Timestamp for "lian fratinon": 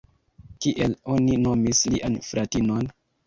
1.97-2.91